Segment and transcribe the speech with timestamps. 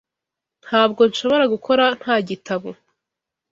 [0.65, 2.69] Ntabwo nshobora gukora nta gitabo.